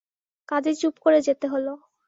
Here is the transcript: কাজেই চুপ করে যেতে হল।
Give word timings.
কাজেই 0.49 0.75
চুপ 0.81 0.95
করে 1.03 1.19
যেতে 1.27 1.45
হল। 1.47 1.67